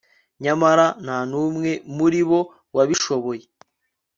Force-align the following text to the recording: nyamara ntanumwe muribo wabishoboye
nyamara 0.43 0.85
ntanumwe 1.03 1.71
muribo 1.95 2.39
wabishoboye 2.75 3.43